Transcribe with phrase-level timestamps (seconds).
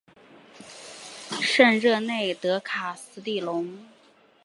[1.39, 3.85] 圣热内德卡斯蒂隆。